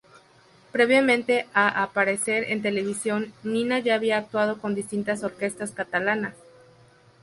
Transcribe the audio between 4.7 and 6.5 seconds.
distintas orquestas catalanas.